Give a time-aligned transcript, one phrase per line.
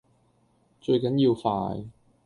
[0.81, 1.85] 最緊要快